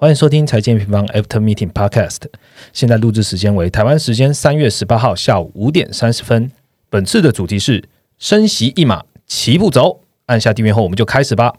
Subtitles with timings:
[0.00, 2.22] 欢迎收听财经平方 After Meeting Podcast。
[2.72, 6.50] 现在录制时间为台湾时间三月十八号下午五点三十分。
[6.88, 7.84] 本次的主题是
[8.18, 10.00] 升息一码，齐步走。
[10.24, 11.52] 按下订阅后，我们就开始吧。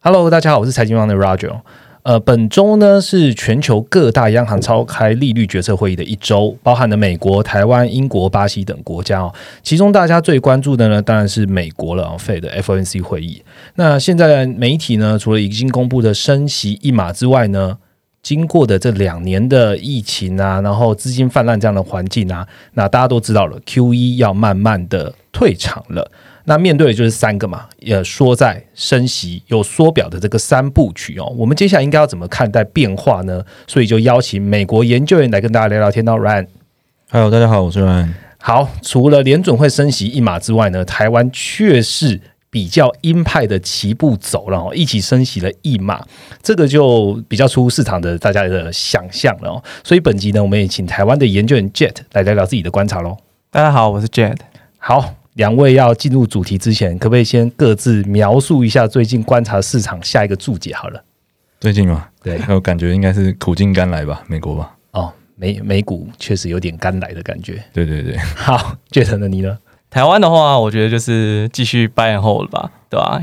[0.00, 1.60] Hello，大家好，我是财经王的 Roger。
[2.08, 9.30] 呃，本周呢是全球各大央行召开利率决策会议的一周，包含了美国、台湾、英国、巴西等国家哦。
[9.62, 13.42] 其中大家最关注的呢，当然是美国了，Fed 的 FOMC 会议。
[13.74, 17.76] 那现在媒体呢，除了已经公布的升息一码之外呢，
[18.22, 26.10] 经过的这两年的疫情啊，然后资金泛滥这样的环境啊，那大家都知道了，Q E 要慢慢的退场了。
[26.48, 31.30] 那面对的就是三个嘛，呃，缩在升息有缩表的这个三部曲哦。
[31.36, 33.44] 我们接下来应该要怎么看待变化呢？
[33.66, 36.02] 所以就邀请美国研究员来跟大家聊聊天。
[36.02, 38.08] 到 Ryan，Hello，大家好，我是 Ryan。
[38.38, 46.02] 好，除了联准会升息一码之外呢，台湾却是比较鹰派的齐步走了哦，一起升息了一码，
[46.42, 49.62] 这个就比较出乎市场的大家的想象了哦。
[49.84, 53.18] 所以本集呢，我们也请台湾的研究员 Jet 来聊聊自己的观察喽。
[53.50, 54.38] 大家好，我是 Jet。
[54.78, 55.17] 好。
[55.38, 60.74] 两位要进入主题之前，可不可以先各自描述一下最近观察市场下一个注解？
[60.74, 61.00] 好了，
[61.60, 64.74] 最近嘛，对，我感觉应该是苦尽甘来吧，美国吧。
[64.90, 67.62] 哦，美美股确实有点甘来的感觉。
[67.72, 69.28] 对对对，好，觉得呢？
[69.28, 69.56] 你呢？
[69.88, 73.22] 台湾的话，我觉得就是继续 buy and hold 吧，对吧？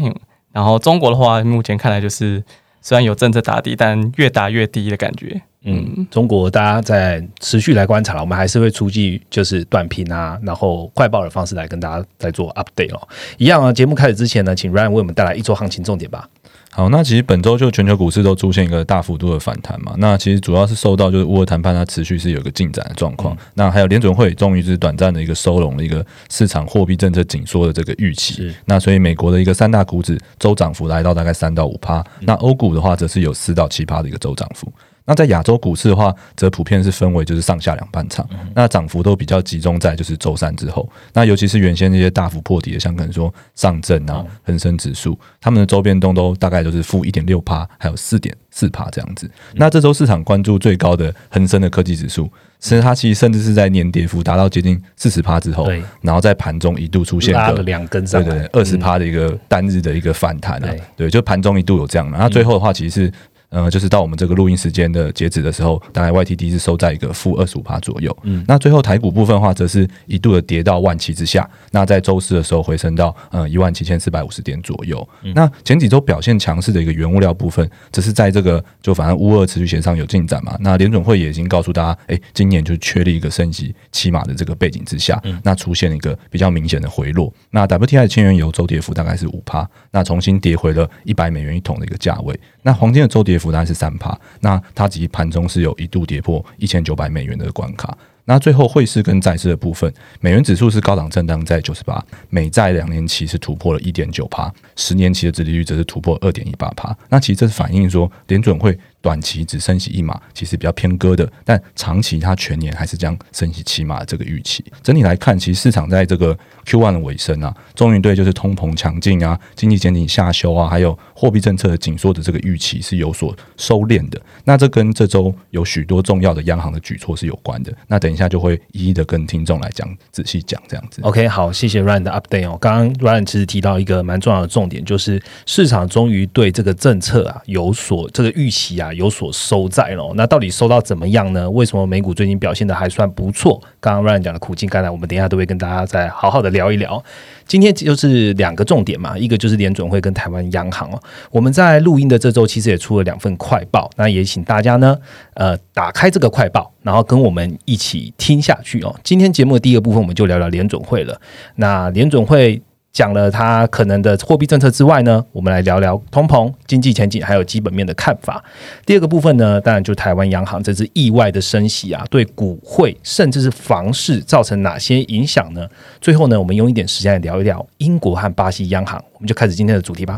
[0.53, 2.41] 然后中国的话，目前看来就是
[2.85, 5.41] 虽然有政策打底，但越打越低的感觉。
[5.63, 13.07] 嗯，中国大家在持续来观察，我们还是会出具就是短评啊，然后快报的方式来跟大家再做 update 哦。
[13.39, 16.29] 一样啊，节目开始之前呢，请 Ryan 为我们带来一周行情重点吧。
[16.75, 19.93] 好，那其实本周就全球股市都出现一个大幅度的反弹嘛。
[19.97, 23.33] 那其实主要是受到就是乌俄谈判它持续是有一个进展的状况。
[23.53, 28.53] 那还有联准会终于是短暂的一个收拢了一个市场货币政策紧缩的这个预期。
[28.65, 32.03] 那所以美国的一个三大股指周涨幅来到大概三到五趴。
[32.19, 34.69] 那欧股的话则是有四到七趴的一个周涨幅。
[35.07, 40.89] 那在亚洲股市的话，则普遍是分为就是上下两半场，那涨幅都比较集中在就是周三之后。
[41.13, 49.29] 那尤其是原先那些大幅破底的，像可能说上证啊、恒生指数，他们的周变动都大概都是负一点六帕，还有四点四帕这样子。
[49.53, 52.27] 那这周市场关注最高的恒生的科技指数，
[52.59, 55.67] 其实它其实甚至是在年跌幅达到接近四十趴之后，
[56.01, 62.17] 然后在盘中一度出现个两根上对对二十趴的一个单日的一个反弹啊，对，就盘中一度有这样的。
[62.17, 63.13] 那最后的话，其实是。
[63.55, 68.15] 呃，就是到我们这个录音时间的截止的时候，大概 YTD 是收在一个负二十五帕左右。
[68.23, 71.49] 嗯，那最后台股部分的话，则是一度的跌到万七之下。
[71.71, 75.07] 那在周四的时候回升到呃一万七千四百五十点左右。
[75.33, 80.57] 那前几周表现强势的一个原物料部分，只是在这个就反正乌二持续线上有进展嘛。
[80.59, 87.33] 那联准会也已经告诉大家，哎，今年就确立一个升级起码的这个背景之下，那出现一个比较明显的回落。
[87.51, 92.37] 那 WTI 的千元油周跌幅大概是五帕，那重新跌回了一百美元一桶的一个价位。
[92.61, 97.97] 那黄金的周跌幅大概是三趴，那它其实盘中是有一度跌破一千九百美元的关卡。
[98.27, 106.95] 那最后汇市跟债市的部分，美元指数是高档震荡在九十八，美债两年期是突破了一点九趴，十年期的殖利率则是突破二点一八趴。
[107.09, 108.77] 那其实这是反映说联准会。
[109.05, 114.65] 短期只升息一码，其实比较偏鸽的，但长期它全年还是将升息七码的这个预期。
[114.81, 116.35] 整体来看，其实市场在这个
[116.65, 124.19] Q one 的尾声啊，终于对就是通膨强劲啊、经济前景下修啊，还有货币政策的紧缩的这个预期是有所收敛的。
[124.43, 127.71] 那这跟这周有许多重要的央行的举措是有关的。
[127.85, 131.03] 那等一下就会一一的跟听众来讲，仔细讲这样子。
[131.03, 132.57] OK，好，谢谢 Ryan 的 update 哦。
[132.59, 138.91] 刚刚 Ryan 其实提到一个蛮重要的重点，就是市场终于对这个政策啊有所这个预期啊。
[138.95, 141.49] 有所收在了，那到底收到怎么样呢？
[141.51, 143.61] 为什么美股最近表现的还算不错？
[143.79, 147.03] 刚刚 Ryan 讲的苦尽甘来，我们等一下都会跟大家再好好的聊一聊。
[147.45, 150.99] 今天就是两个重点嘛，一个就是联准会跟台湾央行哦。
[151.29, 154.97] 我们在录音的这周其实也出了两份快报，那也请大家呢，
[155.35, 158.95] 呃，打开这个快报，然后跟我们一起听下去哦。
[159.03, 161.19] 今天节目的第一个部分，我们就聊聊联准会了。
[161.55, 162.61] 那联准会。
[162.95, 168.41] 讲了它可能的货币政策之外呢，我们来聊聊通膨、经济前景还有基本面的看法。
[168.85, 175.67] 第二个部分呢，当然就台湾央行这次意外的升息啊，对股汇甚至是房市造成哪些影响呢？
[175.99, 178.97] 最后呢，我们用一点时间来聊一聊英国和巴西央行。
[179.15, 180.17] 我们就开始今天的主题吧。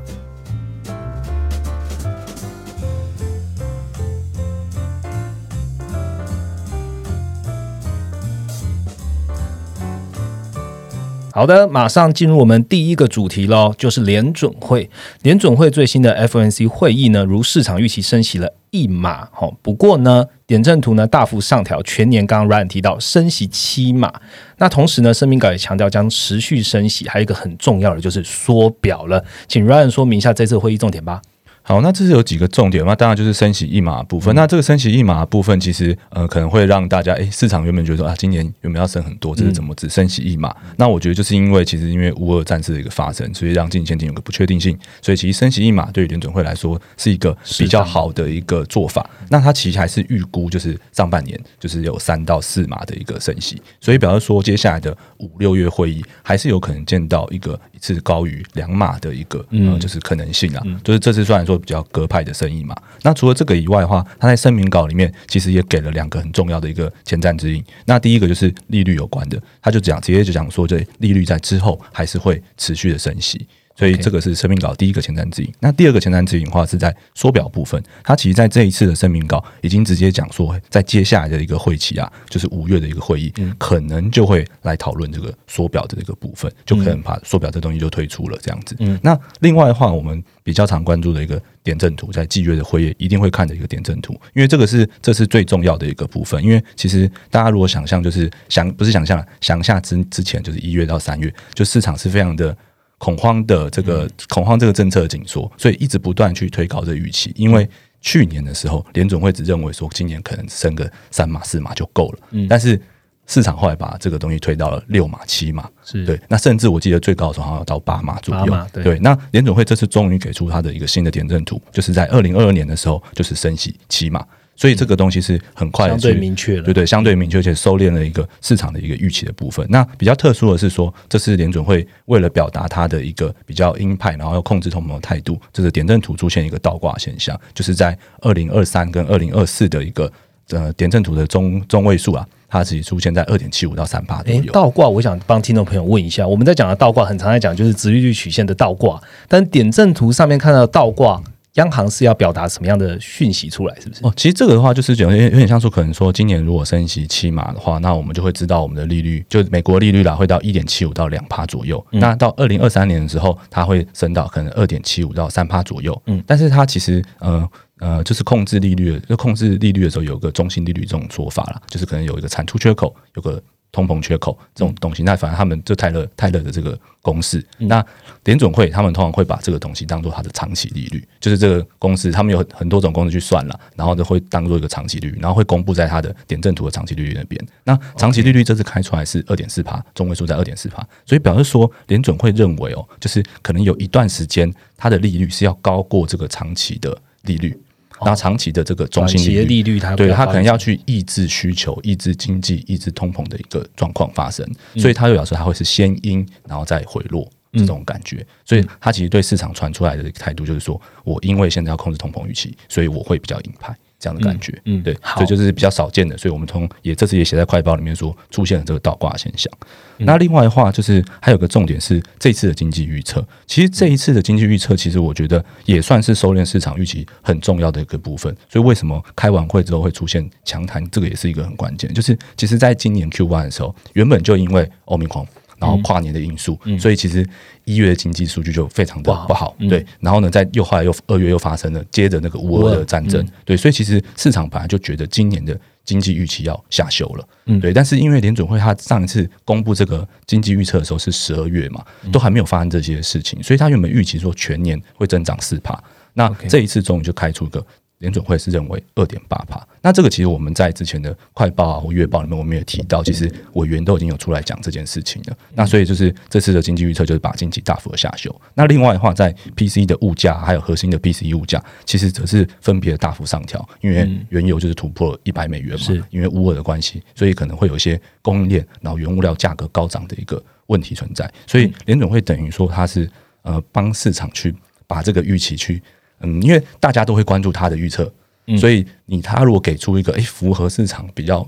[11.38, 14.89] 好的，马上进入我们第一个主题喽，就是联准会。
[15.22, 24.12] 联准会最新的 FNC 会议呢，如市场预期升息了一码，哈，不过呢，点阵图呢大幅上调全年，刚刚 Ryan 提到升息七码，
[24.57, 31.22] 那同时呢，声明稿也强调将持续升息，还有一个很重要的就是缩表了，请 Ryan 说明一下这次会议重点吧。
[31.68, 34.34] 好，那这是有几个重点那当然就是升息一码部分。
[34.34, 40.56] 那这个升息一码部分，其实呃可能会让大家诶，市场原本觉得说啊，今年原本要升很多，这是怎么只升息一码？
[40.78, 49.06] 那我觉得就是因为其实因为乌俄战事的一个发生，所以让经济前景有个不确定性，所以其实升息一码对于联准会来说是一个比较好的一个做法。
[49.30, 62.33] 那它其实还是预估就是上半年就是有三到四码的一个升息，所以表示说接下来的五六月会议还是有可能见到一个一次高于两码的一个呃就是可能性啊，就是这次虽然说比较鸽派的。
[62.38, 67.63] 生意嘛，那除了这个以外的话，他在声明稿里面其实也给了两个很重要的一个前瞻指引。
[67.86, 73.48] 那第一个就是利率有关的，他就讲直接就讲说，这利率在之后还是会持续的升息。
[73.78, 75.54] 所以这个是声明稿第一个前瞻指引。
[75.60, 88.76] 那第二个前瞻指引的话是在缩表部分，它其实在这一次的声明稿已经直接讲说，在接下来的一个会期啊，就是五月的一个会议，可能就会来讨论这个缩表的这个部分，就可能把缩表这东西就推出了这样子。
[89.04, 96.44] 那另外的话，我们比较常关注的一个点阵图，在季月的会议一定会看的一个点阵图，因为这个是这是最重要的一个部分。
[96.44, 102.58] 因为其实大家如果想象，就是想不是想象，想下之之前就是一月到三月，就市场是非常的。
[102.98, 107.32] 恐慌的这个恐慌，这个政策紧缩，所以一直不断去推高这预期。
[107.36, 107.70] 因为
[108.02, 112.80] 去年的时候，联总会只认为说今年可能升个三码四码就够了，嗯，但是
[113.26, 116.20] 市场后来把这个东西推到了六码七码，是对。
[116.28, 118.98] 那甚至我记得最高的时候好像到八码左右，对。
[119.00, 124.26] 那联总会这次终于给出它的一个新的点阵图，就是在二零二二年的时候，就是升息七码。
[124.57, 129.65] 所以这个东西是很快相对明确了，对对，相对明确且收敛了一个市场的一个预期的部分。
[129.69, 140.12] 那比较特殊的是说，这次联准会为了表达它的一个比较鹰派，然后要控制通膨的态度，这是点阵图出现一个倒挂现象，就是在二零二三跟二零二四的一个
[140.50, 144.51] 呃点阵图的中中位数啊，它自己出现在二点七五到三八左右。
[144.51, 151.21] 倒挂，我想帮听众朋友问一下，我们在讲的倒挂，很常在讲就是直利率曲线的倒挂，但点阵图上面看到的倒挂。
[151.57, 153.75] 央行是要表达什么样的讯息出来？
[153.80, 154.01] 是不是？
[154.04, 161.86] 哦，其实这个的话，就是有点有点像说，可能说今年如果升息七码的话，那我们就会知道我们的利率，就美国利率啦，会到一点七五到两趴左右。
[161.92, 166.01] 那到二零二三年的时候，它会升到可能二点七五到三趴左右。
[166.06, 167.50] 嗯，但是它其实呃
[167.80, 173.42] 呃，就是控制利率，就控制利率的时候有个中心利率这种说法啦，就是可能有一个产出缺口，有个。
[173.78, 177.86] 通膨缺口这种东西，那反正他们就泰勒泰勒的这个公式，那
[178.24, 187.40] 联准会他们通常会把这个东西当做它的长期利率，就是这个公式，他们有很多种公式去算了，然后就会当做一个长期利率，然后会公布在它的点阵图的长期利率那边。
[187.66, 197.56] 那长期利率这次开出来是二点四帕，中位数在二点四帕，所以表示说联准会认为哦，就是可能有一段时间它的利率是要高过这个长期的利率。
[198.02, 208.26] 那长期的这个中心利率，利率它对它可能要去抑制需求、抑制经济、抑制通膨的一个状况发生，所以它就表示它会是先阴，然后再回落这种感觉。
[208.46, 213.76] 所以它其实对市场传出来的态度就是说，我因为现在要控制通膨预期，所以我会比较鹰派。
[214.00, 219.52] 这样的感觉，嗯，对，所以就是比较少见的，所以我们从也这次也写在快报里面说出现了这个倒挂现象。
[219.98, 228.32] 那另外的话，就是还有个重点是这次的经济预测，其实这一次的经济预测，其实我觉得也算是收敛市场预期很重要的一个部分。
[228.48, 231.92] 所以为什么开完会之后会出现强弹，这个也是一个很关键。
[231.94, 235.26] 就是其实在今年 Q one 的时候，原本就因为欧米狂。
[235.59, 237.28] 然后跨年的因素，所以其实
[237.66, 239.85] 一月的经济数据就非常的不好，对。
[239.99, 243.57] 然后呢，在又后来又二月又发生了接着那个乌俄的战争，对。
[243.57, 247.28] 所以其实市场本来就觉得今年的经济预期要下修了，
[247.59, 247.73] 对。
[247.73, 255.81] 但是因为联准会他上一次公布这个经济预测的时候是十二月嘛，都还没有发生这些事情，所以他原本预期说全年会增长四帕，
[256.14, 257.66] 那这一次终于就开出一个。
[257.99, 265.37] 联准会是认为二点八帕，那这个其实我们在之前的快报啊或月报里面，我们也提到，其实委员都已经有出来讲这件事情了。
[265.56, 268.33] 那所以就是这次的经济预测就是把经济大幅的下修。
[268.54, 281.27] 那另外的话，在 PC 的物价还有核心的 PC 物价，其实则是分别大幅上调，因为原油就是突破一百美元嘛，因为乌尔的关系，所以可能会有一些供应链然后原物料价格高涨的一个问题存在。
[281.47, 283.09] 所以联准会等于说它是
[283.42, 284.54] 呃帮市场去
[284.85, 285.81] 把这个预期去。
[286.21, 288.12] 嗯，因为大家都会关注他的预测，
[288.57, 291.47] 所以你他如果给出一个诶符合市场比较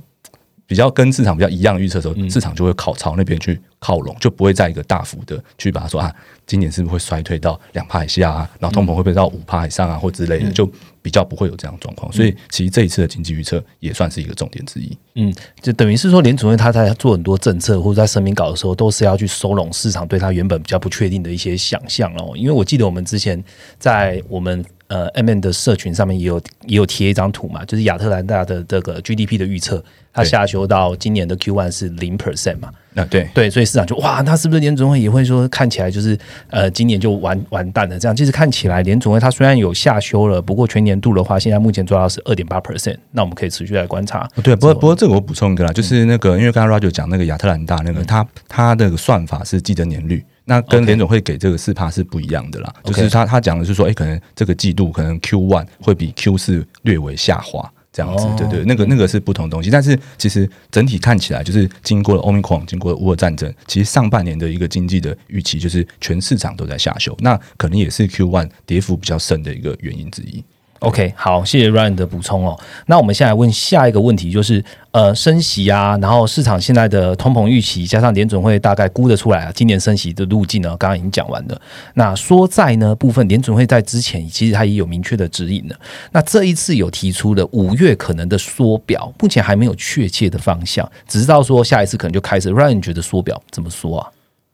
[0.70, 6.14] 比较跟市场比较一样的预测的时候，市场就会靠朝那边去靠拢，就不会在一个大幅的去把它说啊，
[6.46, 8.50] 今年是不是会衰退到两帕以下啊？
[8.60, 10.68] 然后通膨会不会到五帕以上啊，或之类的，就
[11.02, 12.12] 比比较不会有这样状况。
[12.14, 14.96] 所以其实这一次的经济预测也算是一个重点之一。
[15.16, 22.34] 嗯，就等于是说，联储会他在做很多政策或者在声明稿的时候，都是要去收拢市场对他原本比较不确定的一些想象哦。
[22.36, 23.44] 因为我记得我们之前
[23.80, 29.84] 在我们呃 M N 的社群上面也有也有贴一张图嘛，就是亚特兰大的这个 G D P 的预测，
[30.24, 32.70] 它下修到今年的 Q one 是零 percent 嘛。
[32.94, 36.18] 那对对，所以市场就哇，那是不是联总会也会说看起来就是
[36.50, 38.00] 呃，今年就完完蛋了？
[38.00, 42.98] 这样其实看起来联总会它虽然有下修了，不过全年度的话，现在目前做到是二点八 percent。
[43.12, 44.28] 那我们可以持续来观察。
[44.44, 52.74] 对，不过不过这个我补充一个啦，就是那个因为刚刚 Roger 讲那个亚特兰大那个，它它的算法是记得年率，那跟联总会给这个四帕是不一样的啦。
[52.84, 57.72] 就是他他讲的是说，哎，可能这个季度可能 Q one 会比 Q 四略微下滑。
[57.92, 70.44] 这样子，对对，那个那个是不同东西，但是其实整体看起来，就是经过了欧米狂，经过了乌俄战争，其实上半年的一个经济的预期，就是全市场都在下修，那可能也是 Q one 跌幅比较深的一个原因之一。
[70.80, 72.58] OK，好，谢谢 Ryan 的补充哦。
[72.86, 81.62] 那我们现在问下一个问题，就是呃，升息啊，然后市场现在的通膨预期，加上联准会大概估得出来啊，今年升息的路径呢，刚刚已经讲完了。
[81.96, 85.78] 那说在呢部分，联准会在之前其实它也有明确的指引的。
[86.14, 92.50] 那这一次有提出了五月可能的缩表，目前还没有确切的方向，只知道说下一次可能就开始。
[92.50, 94.10] Ryan 觉得缩表怎么说啊？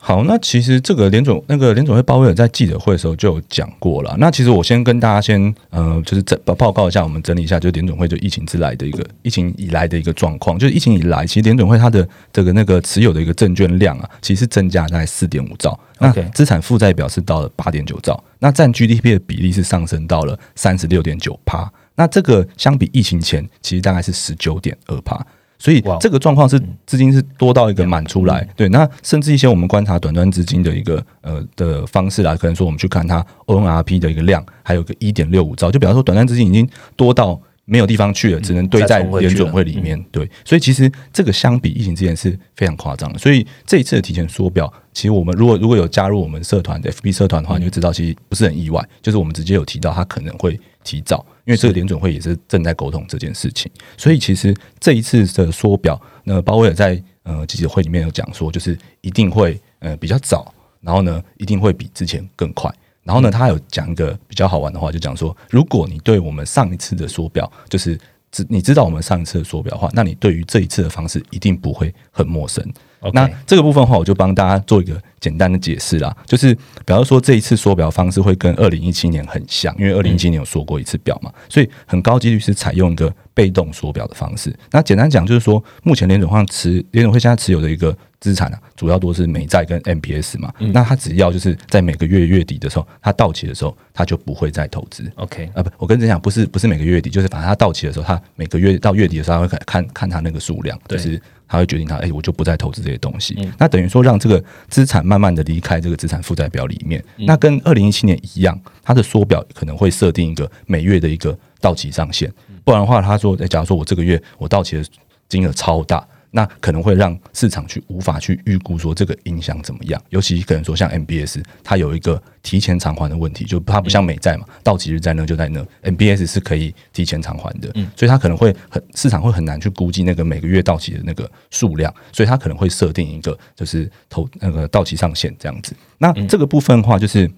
[0.08, 4.16] 好，那其实这个联总那个联总会鲍威尔在记者会的时候就有讲过了。
[4.20, 10.60] 那其实我先跟大家先呃，就是整报告一下，我们整理一下，就是联总会就疫情之来的一个疫情以来的一个状况。
[10.60, 21.68] 就是疫情以来，其实联总会它的这个那个持有的一个证券量啊，其实增加大概四点五兆，那资产负债表是到了八点九兆，那占 GDP 的比例是上升到了三十六点九帕。
[21.96, 25.26] 那这个相比疫情前，其实大概是十九点二帕。
[25.58, 51.26] 所以这个状况是资金是多到一个满出来，对，那甚至一些我们观察短端资金的一个呃的方式啊，可能说我们去看它 ONRP 的一个量，还有个一点六五兆，就比方说短端资金已经多到没有地方去了，只能堆在联准会里面，对，所以其实这个相比疫情之前是非常夸张的，所以这一次的提前缩表，其实我们如果如果有加入我们社团的 FB 社团的话，你就知道其实不是很意外，就是我们直接有提到它可能会提早。
[51.46, 60.52] 因为这个联准会也是正在沟通这件事情，所以其实这一次的缩表，那鲍威尔在呃记者会里面有讲说，就是一定会呃比较早，
[60.82, 62.74] 然后呢一定会比之前更快，
[63.04, 67.96] 然后呢他有讲一个比较好玩的话，就讲说，如果你对我们上一次的缩表，就是
[68.32, 72.68] 知你知道我们上一次的缩表的话，那你对于这一次的方式一定不会很陌生。
[73.14, 76.16] 那这个部分的话，我就帮大家做一个简单的解释啦。
[76.26, 84.54] 就是，比方说这一次缩表方式会跟二零一七年很像，因为二零一七年有缩过一次表嘛，所以很高几率是采用一个被动缩表的方式。
[84.72, 90.52] 那简单讲就是说，目前联总会持联总会现在持有的一个资产啊，主要多是美债跟 MBS 嘛。
[90.60, 95.04] 那它只要就是在每个月月底的时候，它到期的时候，它就不会再投资。
[95.16, 101.22] OK 啊，不，我跟你讲，不是不是每个月底，就是反正它到期的时候，它每个月到月底的时候，它会看看它那个数量，就是。
[101.48, 103.38] 他会决定他，哎，我就不再投资这些东西。
[103.58, 107.04] 那等于说，让这个资产慢慢的离开这个资产负债表里面。
[107.20, 112.32] 那跟二零一七年一样，它的缩表可能会设定一个每月的一个到期上限。
[112.64, 114.84] 不然的话，他说，假如说我这个月我到期的
[115.30, 116.06] 金额超大。
[116.36, 135.74] 那可能会让市场去无法去预估说这个影响怎么样，尤其可能说像 MBS，它有一个提前偿还的问题，就它不像美债嘛，到期日在那就在那，MBS 是可以提前偿还的，所以它可能会很市场会很难去估计那个每个月到期的那个数量，所以它可能会设定一个就是投那个到期上限这样子。
[135.98, 137.32] 那这个部分的话，就是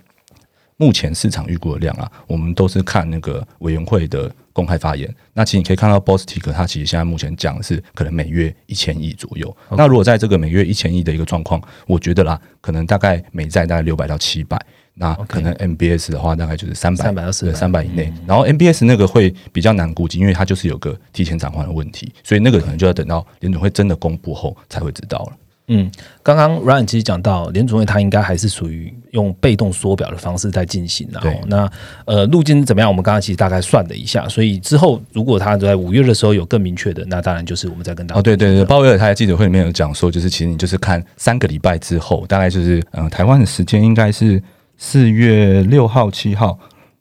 [0.78, 4.32] 目前市场预估的量啊，我们都是看那个委员会的。
[4.58, 9.56] 公开发言，那其实你可以看到，Bostik 它其实现在目前讲的是可能每月一千亿左右。
[9.70, 14.60] 那如果在这个每月一千亿的一个状况，我觉得啦，可能大概美债大概六百到七百，
[14.96, 18.12] 那可能 MBS 的话大概就是三百，三百二十，三百以内。
[18.26, 25.38] 然后 MBS 那个会比较难估计，因为它就是有个提前偿还的问题，所以那个可能就要等到联总会真的公布后才会知道了。
[25.70, 25.92] 嗯，
[26.24, 31.20] 刚刚 Ryan 其实讲到联储会，它应该还是属于用被动缩表的方式在进行的。
[31.20, 31.70] 对，那
[32.06, 32.90] 呃路径怎么样？
[32.90, 38.20] 我们刚刚其实大概算了一下，所以之后如果他在五月的时候有更明确的，那当然就是我们再跟大家。
[38.20, 44.42] 哦，对对对，鲍威尔他在记者会里面有讲说，就是其实你就是看三个礼拜之后，大概就是嗯台湾的时间应该是
[44.78, 46.58] 四月六号、七号。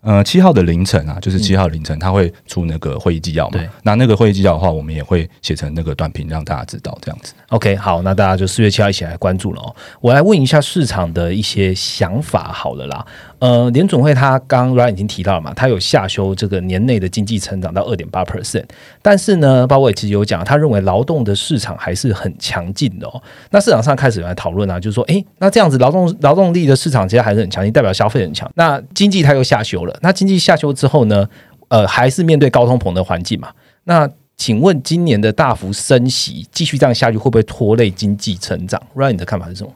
[0.06, 3.58] 呃，七号的凌晨啊，就是七号凌晨，他会出那个会议纪要嘛？
[3.58, 3.68] 对。
[3.82, 7.34] 那那个会议纪要的话，我们也会写成那个短评，让大家知道这样子。
[7.48, 9.74] OK，好，那大家就四月七号一起来关注了哦。
[10.00, 13.04] 我来问一下市场的一些想法，好了啦。
[13.38, 18.64] 呃，联总会他刚刚已经提到了嘛，他有下修这个年内的经济成长到二点八 percent，
[19.02, 23.22] 但是呢，鲍威尔其实有讲，他认为劳动的市场还是很强劲的哦。
[23.50, 28.50] 那市场上开始有来讨论啊，就是说，诶，那这样子劳动劳动力的市场其实还是很强劲，代表消费很强。
[28.54, 31.28] 那经济它又下修了，那经济下修之后呢？
[31.68, 33.48] 呃还是面对高通膨的环境嘛。
[33.84, 39.72] 那请问今年的大幅升息继续这样下去，会不会拖累经济成长？Ryan 你的看法是什么？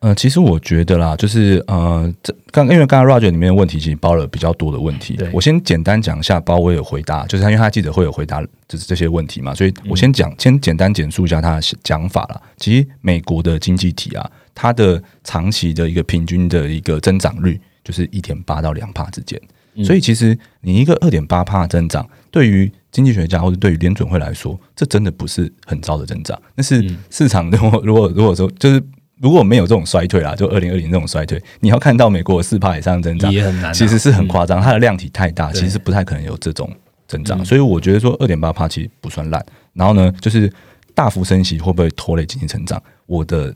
[0.00, 12.40] 呃，其实我觉得啦，就是呃，这刚因为刚刚 Roger 里面的问题其实包了比较多的问题，我先简单讲一下，包我有回答，就是他因为他记者会有回答就是这些问题嘛，所以我先讲，先简单简述一下他的讲法啦。
[12.56, 19.38] 其实美国的经济体啊，它的长期的一个平均的一个增长率就是一点八到两帕之间，
[19.84, 28.82] 所以其实你一个二点八帕增长，对于经济学家或者对于联准会来说，这真的不是很糟的增长，那是市场如果如果如果说就是。
[29.20, 36.70] 如果没有这种衰退啦，就二零二零这种衰退，你要看到美国四帕以上增长也很难，其实是很夸张，它的量体太大，其实不太可能有这种
[37.06, 37.44] 增长。
[37.44, 39.44] 所以我觉得说二点八帕其实不算烂。
[39.74, 40.50] 然后呢，就是
[40.94, 42.82] 大幅升息会不会拖累经济成长？
[43.04, 43.54] 我的，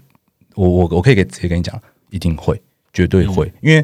[0.55, 1.81] 我我我可以给直接跟你讲，
[2.11, 2.61] 一定会，
[2.93, 3.83] 绝对会，因为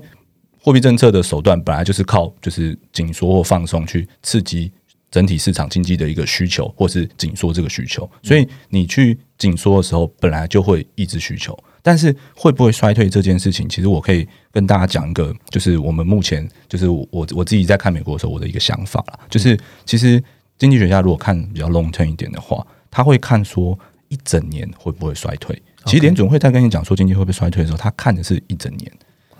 [0.62, 4.70] 货币政策的手段本来就是靠就是紧缩或放松去刺激。
[5.10, 11.52] 整体市场经济的一个需求，或是紧缩这个需求，所以你去紧缩的时候，本来就会抑制需求。
[11.82, 20.22] 但是会不会衰退这件事情，其实我可以跟大家讲一个，就是我们目前就是我我自己在看美国的时候，我的一个想法啦，就是其实
[20.58, 25.60] 经济学家如果看比较 long term 一点的话，他会看说一整年会不会衰退。
[25.86, 28.92] 其实联总会在跟你讲说经济会不会衰退的时候，他看的是一整年，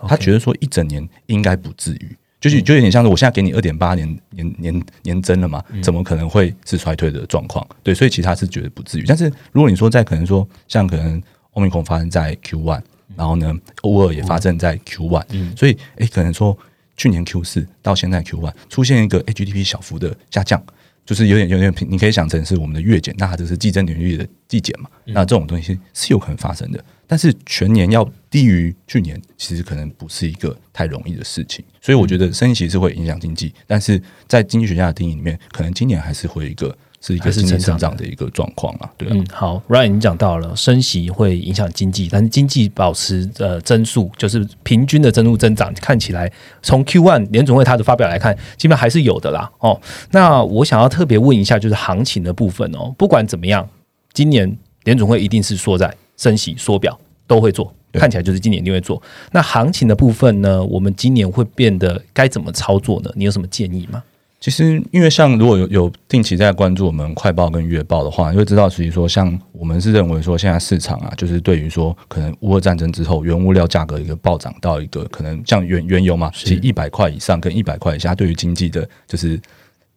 [0.09, 2.17] 他觉得说一整年应该不至于。
[2.41, 7.67] 就是就有点像是我现在给你二点八年年年年增了嘛，怎么可能会是衰退的状况？
[7.83, 9.05] 对，所以其他是觉得不至于。
[9.07, 12.83] 但是如果你说在可能说像可能欧米孔发生在 Q one，
[13.17, 16.57] 然后呢欧二也发生在 Q one，所以诶可能说
[16.97, 20.63] 去年 Q 四到现在 Q one 出现一个 HDP 小幅的下降。
[21.07, 24.89] 就是有点有点平，你可以想成是我们的月减，那它就是季增年率的季减嘛。
[25.07, 31.65] 那这种东西是有可能发生的，但是全年要低于去年，其实可能不是一个太容易的事情。
[31.81, 36.77] 所以我觉得升息是会影响经济，但是在经济学家的定义里面，可能今年还是会一个。
[37.01, 39.13] 是一个经济成长的一个状况啊，对啊。
[39.15, 46.31] 嗯，好，Ryan 已经讲到了，升息会影响经济，但是经济保持呃增速，就是平均的增速增长，看起来
[46.61, 49.51] 从 Q one 联总会它的发表来看，基本上还是有的啦。
[49.61, 49.81] 哦，
[50.11, 53.67] 那我想要特别问一下，就是行情的部分哦，不管怎么样，
[54.13, 59.01] 今年联总会一定是缩在升息缩表都会做，看起来就是今年一定会做。
[59.33, 63.11] 那行情的部分呢，我们今年会变得该怎么操作呢？
[63.15, 64.03] 你有什么建议吗？
[64.41, 79.39] 其实，因为像如果有有定期在关注我们快报跟月报的话，你会知道，其实说像我们是认为说，现在市场啊，就是对于说可能乌俄战争之后，原物料价格一个暴涨到一个可能像原原油嘛，其实一百块以上跟一百块以下，对于经济的就是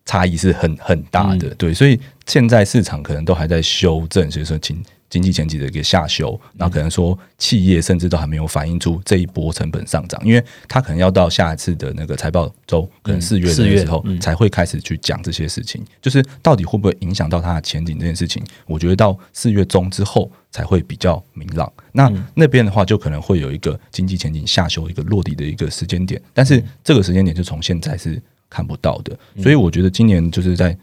[0.06, 1.49] 差异是很很大的。
[1.56, 4.84] 对，所以现在市场可能都还在修正，所以说请。
[5.13, 21.71] 经济前景的一个下修，然后可能说企业甚至都还没有反映出这一波成本上涨，因为它可能要到下一次的那个财报周，可能四月的时候才会开始去讲这些事情，就是到底会不会影响到它的前景这件事情，我觉得到四月中之后才会比较明朗。
[21.91, 30.76] 那那边的话，就可能会有一个经济前景下修一个落地的一个时间点，但是这个时间点就从现在是看不到的，所以我觉得今年就是在。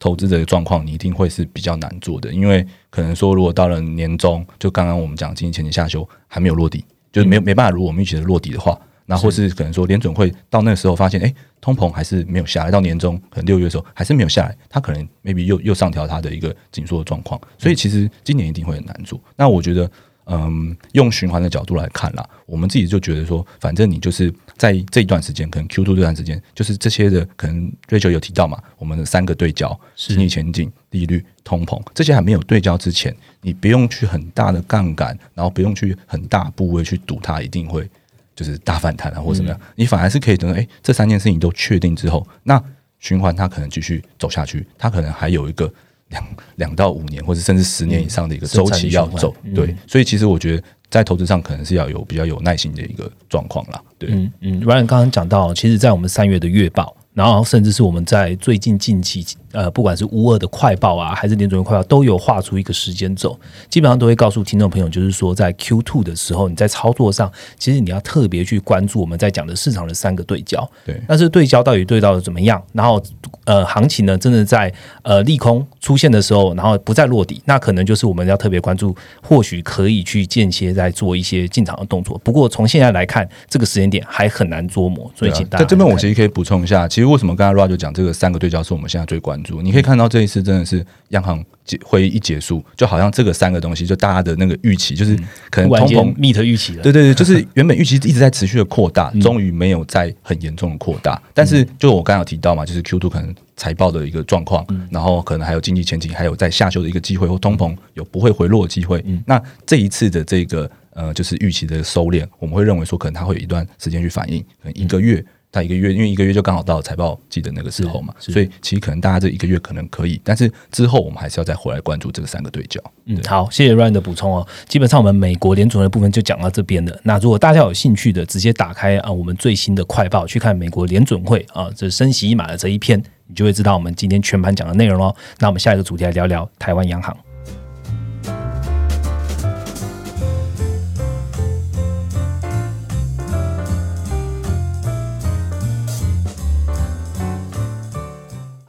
[0.00, 19.20] 投资的状况，你一定会是比较难做的，因为可能说，如果到了年终，就刚刚我们讲经济前景下修还没有落地，就是没没办法如果我们预期的落地的话，那或是可能说联准会到那个时候发现，哎，通膨还是没有下来，到年终可能六月的时候还是没有下来，它可能 maybe 又又上调它的一个紧缩的状况，所以其实今年一定会很难做。
[19.36, 19.88] 那我觉得。
[20.32, 33.12] 嗯，用循环的角度来看啦，我们自己就觉得说，反正你就是在这一段时间，可能 Q two 这段时间，就是这些的可能 Rachel 有提到嘛，我们的三个对焦，经济前景、利率、通膨，这些还没有对焦之前，
[33.42, 37.90] 你不用去很大的杠杆，然后不用去很大部位去赌它一定会
[38.36, 42.62] 就是大反弹啊，或怎么样，你反而是可以等，哎，这三件事情都确定之后，那
[43.00, 45.72] 循环它可能继续走下去，它可能还有一个。
[46.10, 46.24] 两
[46.56, 56.94] 两到五年，或者甚至十年以上的一个周期要走，对，所以其实我觉得在投资上可能是要有比较有耐心的一个状况啦，对，嗯嗯，Ryan 刚刚讲到，其实，在我们三月的月报。
[57.20, 70.66] 然后，甚至是我们在最近近期，呃，不管是乌二的快报啊，还是联准会快报，都有画出一个时间轴，基本上都会告诉听众朋友，就是说，在 Q two 的时候，你在操作上，其实你要特别去关注我们在讲的市场的三个对焦。
[70.86, 72.62] 对，但是对焦到底对到的怎么样？
[72.72, 72.98] 然后，
[73.44, 82.18] 呃，行情呢，真的在呃利空出现的时候，然后不再落底，那可能就是我们要特别关注，或许可以去间歇在做一些进场的动作。
[82.24, 87.09] 不过从现在来看，这个时间点还很难捉摸，所以请大家在这边我其实可以补充一下，其实。
[87.10, 89.62] 为什么刚才 Roger 讲这个三个对焦是我们现在最关关注。
[89.62, 91.40] 你可以看到这一次真的是央行
[91.84, 95.16] 会议一结束，就好像这个三个东西，就大家的那个预期，就是
[95.50, 96.82] 可能通膨 meet 预期了。
[96.82, 101.22] 对对对，就是 原本预期一直在持续的扩大，终于没有再很严重的扩大。
[101.32, 109.04] 但是就我刚刚有提到嘛，就是 Q two 可能财报的一个状况，然后可能还有经济前景，还有在下修的一个机会，或通膨有不会回落的机会。
[109.24, 115.24] 那这一次的这个呃，就是预期的收敛，我们会认为说，可能它会有一段时间去反应，可能一个月。
[115.52, 122.80] 在一个月，因为一个月就刚好到财报季的那个时候嘛，所以其实可能大家这一个月可能可以，但是之后我们还是要再回来关注这个三个对角。
[123.06, 124.46] 嗯，好，谢谢 Ryan 的补充哦。
[124.68, 126.96] 基本上我们美国联总的部分就讲到这边了。
[127.02, 135.14] 那如果大家有兴趣的，直接打开啊我们最新的快报去看美国联准会啊这升息一码的这一篇，你就会知道我们今天全盘讲的内容哦。
[135.40, 137.16] 那我们下一个主题来聊聊台湾央行。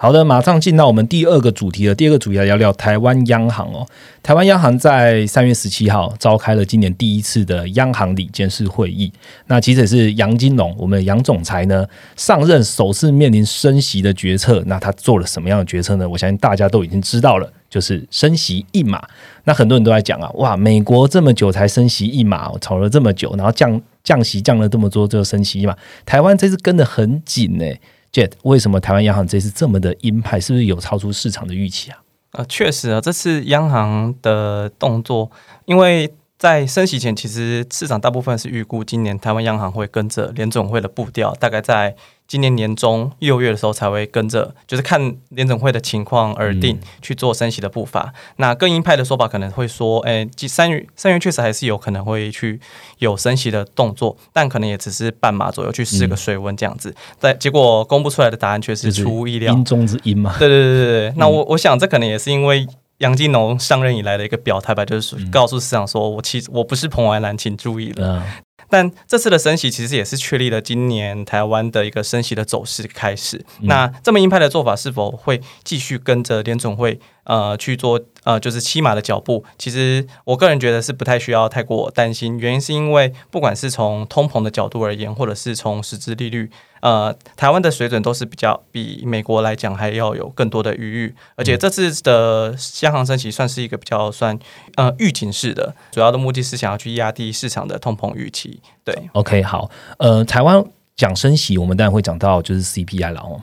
[0.01, 1.93] 好的，马上进到我们第二个主题了。
[1.93, 3.85] 第二个主题来聊聊台湾央行哦。
[4.23, 9.13] 台湾央行在三月十七号召开了今年第一次的央行理监事会议。
[9.45, 11.85] 那其实也是杨金龙，我们的杨总裁呢
[12.15, 14.63] 上任首次面临升息的决策。
[14.65, 16.09] 那他做了什么样的决策呢？
[16.09, 19.03] 我相信大家都已经知道了，就是升息一码。
[19.43, 25.77] 那很多人都在讲啊，哇，美国这么久才升息一码，炒了这么久，然后降降息降了这么多，就升息一码。
[26.07, 27.65] 台湾这次跟得很紧呢。
[28.11, 30.39] Jet，为什么台湾央行这次这么的鹰派？
[30.39, 31.97] 是不是有超出市场的预期啊？
[32.31, 35.31] 呃，确实啊，这次央行的动作，
[35.65, 36.13] 因为。
[36.41, 41.95] 在升息前，其实市场大部分是预估今年台湾央行会跟着联总会的步调，大概在
[42.27, 48.11] 今年年中六月的时候才会跟着，就是看联总会的情况而定去做升息的步伐。
[48.37, 52.59] 那更鹰派的说法可能会说，哎，三月三月确实还是有可能会去
[52.97, 56.91] 有升息的动作，但可能也只是半马左右去试个水温这样子。
[57.19, 60.35] 在结果公布出来的答案却是出乎意料，阴中之阴嘛。
[60.39, 61.13] 对对对对对。
[61.17, 62.67] 那我我想这可能也是因为。
[63.01, 68.23] 杨金龙上任以来的一个表态吧，就是告诉市场说：“我其实我不是彭淮南，请注意了。”
[68.69, 73.43] 但这次的升息其实也是确立了今年台湾的一个升息的走势开始。
[73.61, 79.43] 那这么鹰派的做法是否会继续跟着联总会呃去做呃就是七码的脚步？
[79.57, 82.39] 其实我个人觉得是不太需要太过担心。
[82.39, 86.49] 原因是因为不管是从通膨的角度而言，或者是从实质利率。
[86.81, 94.37] 呃，台湾的水准都是比较比美国来讲还要有更多的余裕，而且这次的央行升息算是一个比较算
[94.77, 98.50] 呃预警式的，主要的目的是想要去压低市场的通膨预期。
[98.83, 100.63] 对，OK，好，呃，台湾
[100.95, 103.41] 讲升息，我们当然会讲到就是 CPI 了哦。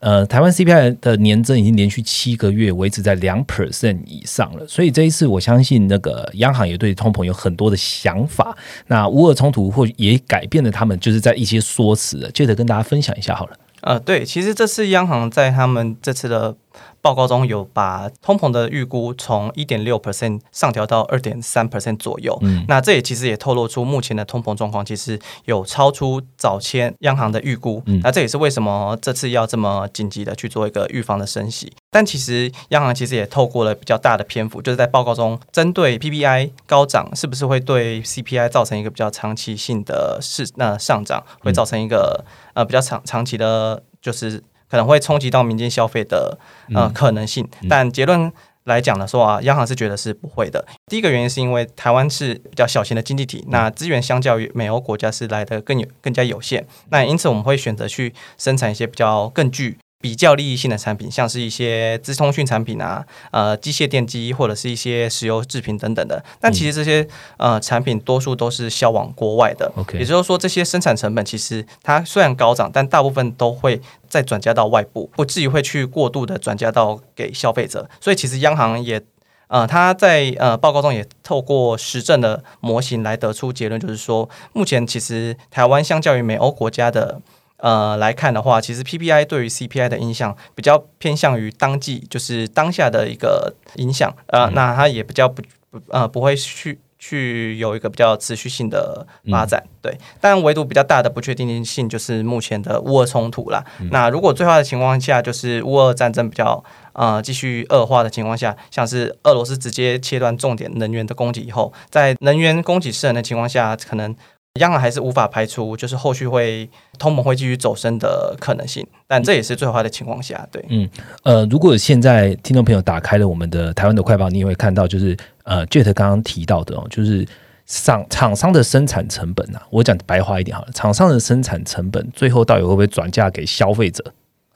[0.00, 8.56] 呃，台湾 CPI 的年增已经连续七个月维持在两 percent 以上了，所以这一次我相信那个央行也对通膨有很多的想法。
[8.86, 13.56] 那乌俄冲突或也改变了他们，就是在一些说辞，接着跟大家分享一下好了。
[13.82, 16.56] 呃，对，其实这次央行在他们这次的。
[17.02, 31.72] 报告中有把通膨的预估从一点六 percent 上调到二点三 percent 左右，嗯，那这也其实也透露出目前的通膨状况其实有超出早前央行的预估，嗯，那这也是为什么这次要这么紧急的去做一个预防的升息。
[31.90, 44.42] 但其实央行其实也透过了比较大的篇幅，就是在报告中针对 PPI 高涨是不是会对 CPI 造成一个比较长期性的市那上涨，会造成一个呃比较长长期的，就是。
[44.70, 46.38] 可能会冲击到民间消费的
[46.74, 48.32] 呃可能性，但结论
[48.64, 50.64] 来讲的说啊，央行是觉得是不会的。
[50.86, 59.76] 第一个原因是因为台湾是比较小型的经济体，那资源相较于美欧国家是来的更有更加有限，那因此我们会选择去生产一些比较更具。
[60.00, 66.24] 比较利益性的产品，像是一些资通讯产品啊，呃，机械电机或者是一些石油制品等等的。
[66.40, 69.70] 但其实这些呃产品多数都是销往国外的。
[69.92, 77.86] 也就是说，这些生产成本其实它虽然高涨，但大部分都会再转嫁到外部，不至于会去过度的转嫁到给消费者。
[78.00, 79.02] 所以其实央行也
[79.48, 87.20] 呃，他在呃报告中也透过实证的模型来得出结论，就是说，目前其实台湾相较于美欧国家的。
[87.60, 94.14] 呃，来看的话，其实 PPI 对于 CPI 的影响比较偏向于当季，就是当下的一个影响。
[94.28, 99.62] 呃，那它也比较不不呃不会去去有一个比较持续性的发展。
[99.82, 103.64] 对，但唯独比较大的不确定性就是目前的乌俄冲突啦。
[103.90, 106.62] 那如果最坏的情况下，就是乌俄战争比较
[106.94, 114.16] 呃继续恶化的情况下，像是俄罗斯直接切断重点能源的供给以后，在能源供给失衡的情况下，可能。
[114.54, 120.44] 央行还是无法排除，就是后续会通膨会继续走升的可能性，但这也是最坏的情况下。
[120.50, 120.88] 对，嗯，
[121.22, 127.24] 呃，如果现在听众朋友打开了我们的台湾的快报，你也会看到，就是呃，Jet 刚刚提到的哦，就是
[127.66, 134.04] 厂厂商的生产成本啊，我讲白话一点好了，厂商的生产成本最后到底会不会转嫁给消费者？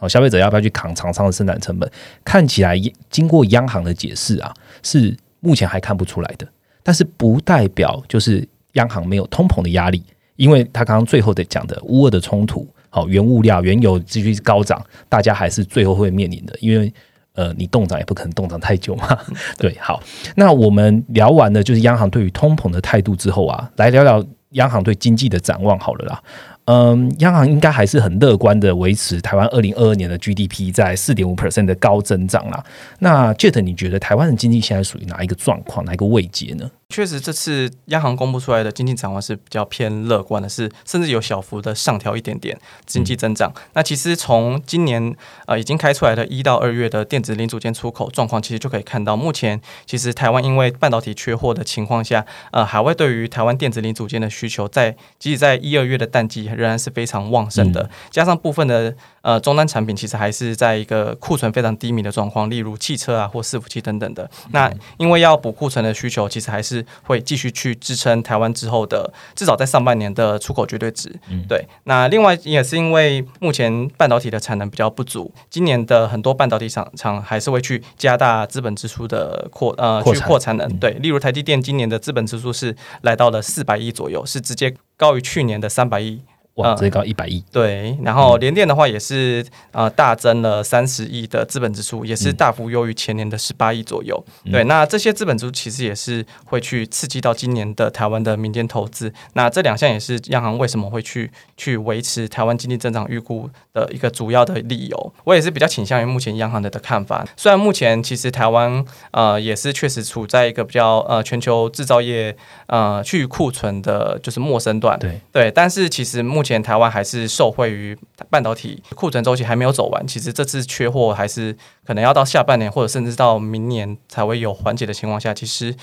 [0.00, 1.88] 哦，消费者要不要去扛厂商的生产成本？
[2.24, 2.76] 看起来
[3.10, 4.52] 经过央行的解释啊，
[4.82, 6.48] 是目前还看不出来的。
[6.82, 10.02] 但是不代表就是央行没有通膨的压力，
[10.36, 16.92] 因为他刚刚最后的讲的乌俄的冲突，好，原物料、原油继续高涨，大家还是最后会面临的，因为
[17.34, 19.18] 呃，你动涨也不可能动涨太久嘛。
[19.58, 20.00] 对，好，
[20.36, 24.24] 那我们聊完了就是央行对于通膨的态度之后啊，来聊聊
[24.54, 26.22] 央行对经济的展望好了啦。
[26.66, 32.64] 嗯，央行应该还是很乐观的，维持台湾二零二二年的 GDP 在四点五 percent 的高增长啦。
[33.00, 36.70] 那 Jet，你觉得台湾的经济现在属于哪一个状况，哪一个位阶呢？
[36.88, 43.52] 确实，这次央行公布出来的经济展望是比较偏乐观的，是甚至有小幅的上调一点点经济增长。
[43.74, 45.14] 那其实从今年
[45.46, 58.94] 呃已经开出来的一到二月的电子零组件出口状况，其实就可以看到，目前其实台湾因为半导体缺货的情况下，呃，海外对于台湾电子零组件的需求，在即使在一二月的淡季仍然是非常旺盛的，加上部分的。
[59.24, 64.30] 呃，终端产品其实还是在一个库存非常低迷的状况，例如汽车啊或伺服器等等的。
[64.52, 71.10] 那因为要补库存的需求，其实还是会继续去支撑台湾之后的至少在上半年的出口绝对值。
[71.48, 80.68] 对，那另外也是因为目前半导体的产能比较不足，今年的很多半导体厂厂还是会去加大资本支出的扩呃去扩产能。
[80.78, 86.20] 对，例如台积电今年的资本支出是来到了四百亿左右，是直接高于去年的三百亿。
[86.54, 87.42] 哇，最高一百亿。
[87.50, 94.24] 对，然后联电的话也是呃大增了三十亿的资本支出，也是大幅优于前年的十八亿左右。
[94.50, 99.12] 对，那这些资本支出其实也是会去刺激到今年的台湾的民间投资。
[99.32, 105.12] 那这两项也是央行为什么会去去维持台湾经济增长预估的一个主要的理由。
[105.24, 107.26] 我也是比较倾向于目前央行的的看法。
[107.36, 112.36] 虽然目前其实台湾呃也是确实处在一个比较呃全球制造业
[112.68, 114.96] 呃去库存的就是陌生段。
[115.00, 117.96] 对对，但是其实目目前台湾还是受惠于
[118.28, 125.74] 半导体库存周期还没有走完，其实这次缺货还是可能要到下半年或者甚至到明年才会有缓解的情况下，其实。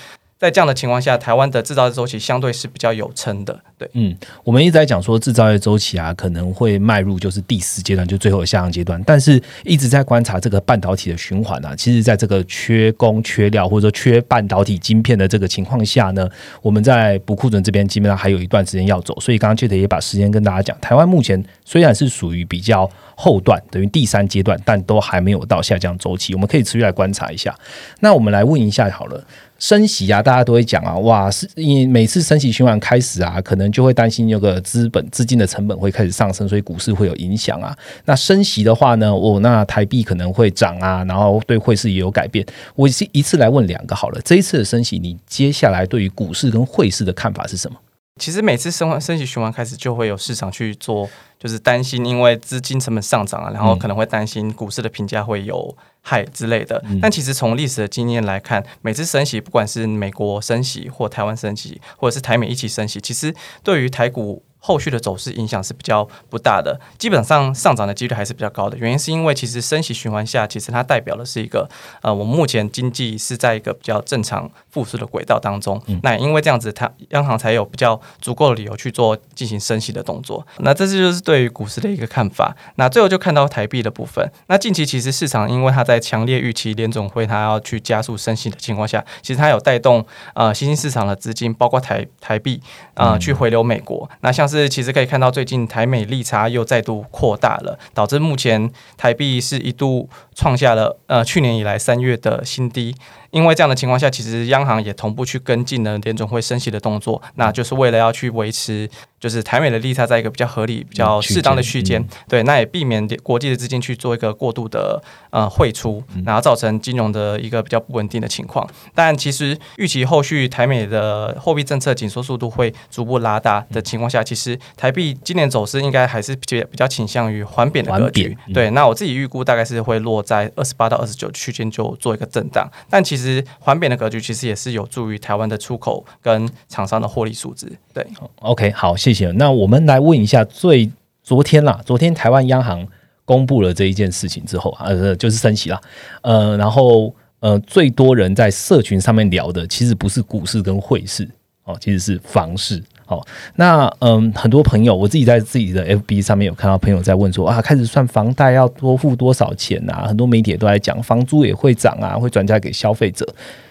[0.42, 3.56] 在这样的情况下，台湾的制造业周期相对是比较有撑的。
[3.78, 9.00] 对，嗯，我们一直在讲说制造业周期啊，可能会迈入就是第四阶段，就最后的下降阶段。
[9.06, 16.28] 但是一直在观察这个半导体的循环啊，其实在这个缺工、缺料或者说缺半导体晶片的这个情况下呢，
[16.60, 19.16] 我们在补库存这边基本上还有一段时间要走。
[19.20, 27.56] 所以刚刚记得也把时间跟大家讲，台湾目前虽然是属于比较后段，等于第三阶段，但都还没有到下降周期，我们可以持续来观察一下。
[28.00, 29.22] 那我们来问一下好了。
[29.62, 37.72] 升息啊，大家都会讲啊，哇，是因每次升息循环开始啊，可能就会担心有个资本资金的成本会开始上升，所以股市会有影响啊。
[38.04, 42.44] 那升息的话呢，哦，那台币可能会涨啊，然后对汇市也有改变。
[42.74, 47.78] 我是一次来问两个好了，这一次的升息，你接下来对于股市跟汇市的看法是什么？
[48.22, 56.80] 其实每次升完升息循环开始，就会有市场去做，就是担心因为资金成本上涨啊，然后可能会担心股市的评价会有害之类的。
[57.00, 64.44] 但其实从历史的经验来看，每次升息，不管是美国升息或台湾升息，或者是台美一起升息，其实对于台股。
[64.64, 68.78] 后续的走势影响是比较不大的，基本上上涨的几率还是比较高的。
[68.78, 71.68] 原因是因为其实升息循环下，其实它代表的是一个
[72.00, 75.82] 呃，我们目前经济是在一个比较正常复苏的轨道当中。
[76.04, 80.46] 那因为这样子，它央行才有比较足够的理由去做进行升息的动作。
[80.58, 82.54] 那这次就是对于股市的一个看法。
[82.76, 84.24] 那最后就看到台币的部分。
[84.46, 92.62] 那近期其实市场因为它在强烈预期联总会它要去加速升息的情况下，其实它有带动呃新兴市场的资金，包括台台币
[92.94, 94.08] 啊去回流美国。
[94.20, 102.94] 那像是其实可以看到，最近台美利差又再度扩大了，导致目前台币是一度创下了呃去年以来三月的新低。
[103.30, 108.88] 因为这样的情况下，其实央行也同步去跟进了联总会升息的动作，那就是为了要去维持。
[109.18, 118.68] 就是台美的利差在一个比较合理、比较适当的区间，对，那也避免国际的资金去做一个过度的呃汇出，然后造成金融的一个比较不稳定的情况。
[118.96, 128.36] 但其实预期后续台美的货币政策紧缩速度会逐步拉大的情况下，其实台币今年走势应该还是比较比较倾向于缓贬的格局。
[128.52, 132.70] 对，那我自己预估大概是会落在二十八到二十九区间就做一个震荡。
[132.88, 137.70] 但其实环贬的格局其实也是有助于台湾的出口跟厂商的获利数字。
[137.92, 138.06] 对
[138.36, 139.30] ，OK，好，谢谢。
[139.32, 140.90] 那我们来问一下，最
[141.22, 142.86] 昨天啦，昨天台湾央行
[143.24, 145.80] 公布了这一件事情之后啊，呃，就是升息了，
[146.22, 151.28] 呃，然后呃，最多人在社群上面聊的，其实不是股市跟汇市
[151.64, 153.24] 哦，其实是房市哦。
[153.56, 160.06] 那嗯，很多朋友，我自己在自己的 FB 上面有看到朋友在问说啊，开始算房贷要多付多少钱啊？
[160.06, 163.26] 很多媒体都在讲，房租也会涨啊，会转嫁给消费者。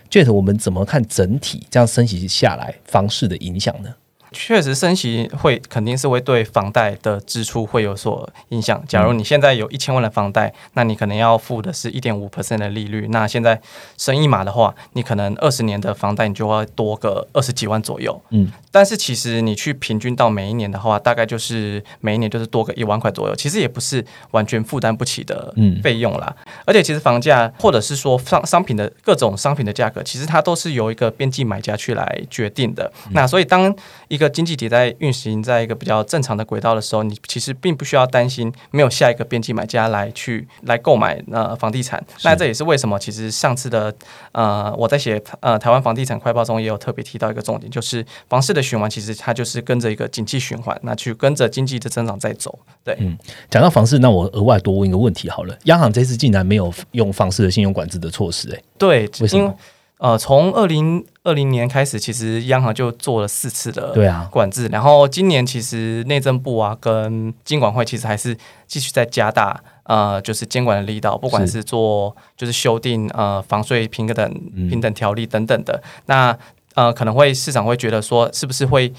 [0.10, 3.90] Jet，我们怎么看整体这样升息下来房市的影响呢？
[4.34, 8.82] 确实升息会肯定是会对房贷的支出会有所影响。
[8.88, 13.10] 假如你现在有一千万的房贷，那你可能要付的是一点五 percent 的利率。
[13.10, 13.60] 那现在
[13.98, 18.22] 升一码的话，你可能二十年的房贷你就要多个二十几万左右。
[18.30, 23.36] 嗯，但是其实你去平均到每一年的话，大概就是每一年就是多个一万块左右。
[23.36, 25.54] 其实也不是完全负担不起的
[25.84, 26.36] 费用啦。
[26.66, 32.92] 而且其实房价或者是说商商品的各种商品的价格，其实它都是由一个边际买家去来决定的。
[33.12, 33.76] 那所以当
[34.08, 42.02] 一个经济体在运行在一个比较正常的轨道的时候，你其实并不需要担心没有下一个边际买家来去来购买呃房地产。
[42.24, 43.94] 那这也是为什么其实上次的
[44.32, 52.60] 呃我在写呃台湾房地产快报中也有特别提到一个重点，就是房市的循环其实它就是跟着一个景气循环，那去跟着经济的增长在走。
[52.84, 53.18] 对，嗯，
[53.50, 59.56] 讲到房市，那我额外多问一个问题好了，央行这次竟然没有用房市的信用管制的措施，哎，对，为什么？
[59.98, 64.28] 呃，从二零二零年开始，其实央行就做了四次的对啊。
[64.32, 71.64] 管制，然后今年其实内政部啊跟金管会其实还是继续在加大呃，就是监管的力道，不管是。
[71.64, 74.34] 做就是修订呃房税平等
[74.68, 76.36] 平等条例等等的，那
[76.76, 78.94] 呃可能会市场会觉得说是不是会。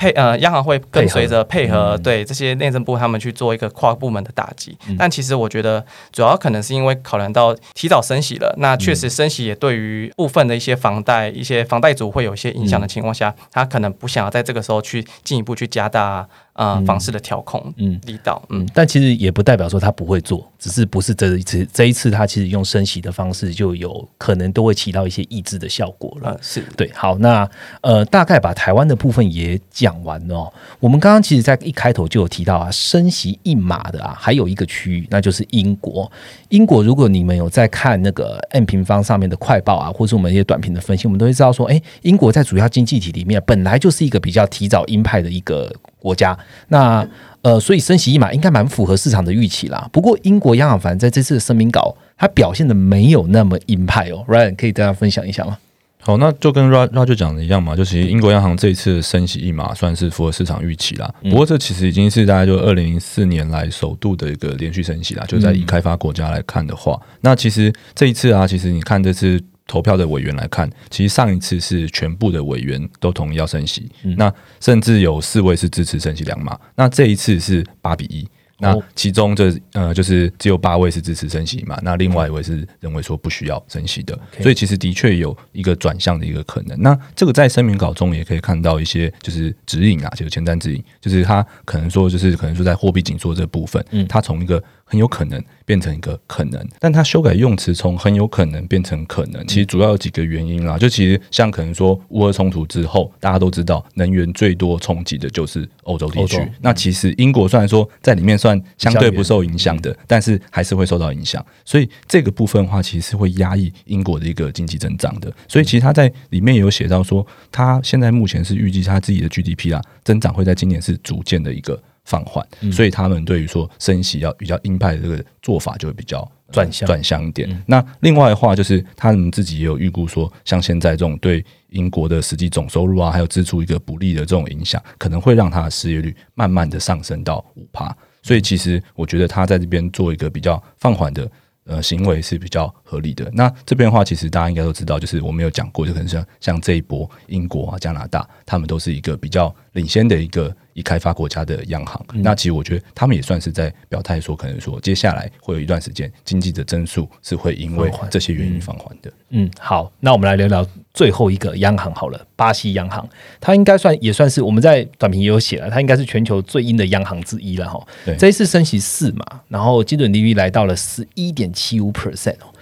[0.00, 4.74] 配呃，央行会跟随着配合，对这些内政部他们去做一个跨部门的打击。
[4.98, 16.26] 但其实我觉得，主要可能是因为考量到提早升息了，那确实升息也对于部分的一些房贷、一些房贷族会有一些影响的情况下，他可能不想要在这个时候去进一步去加大。
[16.60, 26.38] 啊，房市的调控，嗯，力道，嗯，但其实也不代表说他不会做，只是不是这一次，这一次他其实用升息的方式，就有可能都会起到一些抑制的效果了。
[26.42, 27.48] 是对，好，那
[27.80, 30.52] 呃，大概把台湾的部分也讲完了。
[30.80, 36.12] 我们刚刚其实在一开头就有提到啊，升息一码的啊，还有一个区域，那就是英国。
[36.50, 45.74] 英国，如果你们有在看那个 M 平方上面的快报啊，或是我们一些短评的分析，我们都会知道说，哎，英国在主要经济体里面本来就是一个比较提早鹰派的一个。
[46.00, 46.36] 国家
[46.68, 47.06] 那
[47.42, 49.88] 呃，所以升息一码应该蛮符合市场的预期啦。
[49.92, 54.24] 不过英国央行反正在这次的声明稿，它表现的没有那么鹰派哦。
[54.28, 55.56] Ryan 可以大家分享一下吗？
[56.02, 61.10] 好，那就跟 Ra Ra 就讲的一样嘛，就其实英国央行这一次升息一码算是符合市场预期啦。
[61.22, 65.24] 不过这其实已经是大概就二零零四年来首度的一个连续升息啦。
[65.26, 69.40] 就在已开发国家来看的话，那其实这一次啊，其实你看这次。
[69.70, 78.28] 投票的委员来看，其实上一次是全部的委员都同意要升息，那甚至有四位是支持升息两码，那这一次是八比一。
[78.62, 86.78] 那其中这呃就是只有八位是支持升息嘛，那另外一位是认为说不需要升息的，所以其实的确有一个转向的一个可能。
[86.82, 108.60] 那这个在声明稿中也可以看到一些就是指引啊，就是前瞻指引，就是他可能说就是可能说在货币紧缩这部分，嗯，他从一个很有可能变成一个可能，但它修改用词从很有可能变成可能，其实主要有几个原因啦，就其实像可能说乌俄冲突之后，大家都知道能源最多冲击的就是欧洲地区，那其实英国虽然说在里面算。
[108.76, 115.30] 相对不受影响的，但是还是会受到影响，所以这个部分的话，其实是会压抑英国的一个经济增长的。
[115.46, 127.62] 所以其实他在里面也有写到说，他现在目前是预计他自己的 GDP 啊增长会在今年是逐渐的一个放缓，所以他们对于说升息要比较鹰派的这个做法就会比较转向转向一点。
[127.66, 137.96] 那另外的话，就是他们自己也有预估说，像现在这种对英国的实际总收入啊，还有支出一个不利的这种影响，可能会让他的失业率慢慢的上升到五帕。
[138.22, 141.30] 所以其实我觉得他在这边做一个比较放缓的
[141.64, 143.30] 呃行为是比较合理的。
[143.32, 152.04] 那这边的话，其实大家应该都知道，就是我们有讲过，就可能像像这一波英国啊、加拿大，他们都是一个比较领先的一个已开发国家的央行。
[152.14, 159.12] 那其实我觉得他们也算是在表态说，可能说接下来会有一段时间经济的增速是会因为这些原因放缓的。
[159.28, 160.66] 嗯，好，那我们来聊聊。
[160.92, 163.08] 最后一个央行好了，巴西央行，
[163.40, 167.80] 它应该算也算是我们在短评也有写了，它应该是全球最阴的央行之一了哈。
[168.18, 172.52] 这一次升息四嘛，然后基准利率来到了十一点七五 percent 哦。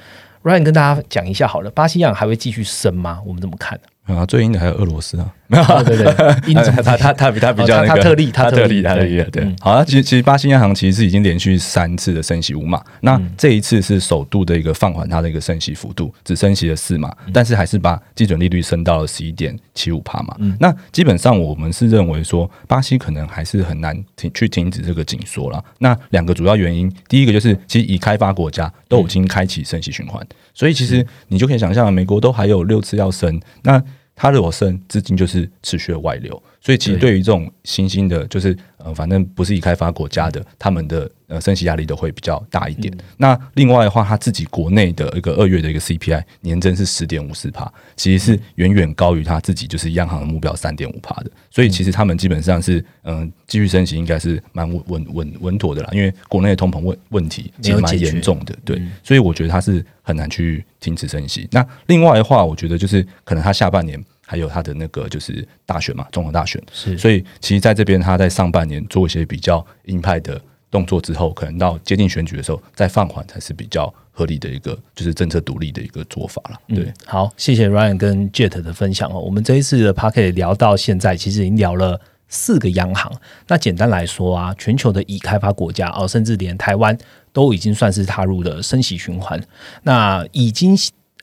[0.43, 3.21] Ryan 跟大家讲一下好了，巴西样还会继续升吗？
[3.27, 3.89] 我们怎么看呢？
[4.17, 9.55] 啊，最硬的还有俄罗斯啊，没有对对， 他他他比他比较他特例，他特例，他特例，对。
[9.61, 20.37] 好，其实其实巴西央行其实是已经连续三次的升息五码，那这一次是首度的一个放缓它的一个升息幅度，只升息了四码，但是还是把基准利率升到了十一点七五帕嘛。
[20.59, 25.63] 那基本上我们是认为说，巴西可能还是很难停去停止这个紧缩了。
[25.79, 33.83] 那两个主要原因，第一个就是其实已开发国家都已经开启升息循环，所以其实你就可以想象，美国都还有六次要升，那
[34.19, 42.97] 它如果升，资金就是持续的外流，所以其实对于这种新兴的，就是呃，反正不是已开发国家的，他们的呃升息压力都会比较大一点。
[43.17, 51.31] 那另外的话，他自己国内的一个二月的一个 CPI 年增是十点五四帕，其实是远远高于他自己就是央行的目标三点五帕的。
[51.51, 61.49] 所以其实他们基本上是嗯继续升息应该是蛮稳稳稳稳妥的啦，因为国内的通膨问问题其实蛮严重的，对，所以我觉得他是很难去停止升息。
[61.51, 64.03] 那另外的话，我觉得就是可能他下半年。
[64.31, 70.39] 还有他的那个就是大选嘛，总统大选，是，所以其实在这边他在上半年做一些比较鹰派的
[70.71, 76.61] 动作之后，可能到接近选举的时候再放缓才是比较合理的一个就是政策独立的一个做法了。
[76.69, 79.19] 对，好，谢谢 Ryan 跟 Jet 的分享哦。
[79.19, 81.99] 我们这一次的 p a r k e t 聊到现在，其实已经聊了
[82.29, 83.11] 四个央行。
[83.47, 86.95] 那简单来说啊，全球的已开发国家哦，甚至连台湾
[87.33, 89.43] 都已经算是踏入了升息循环，
[89.85, 90.77] 那已经。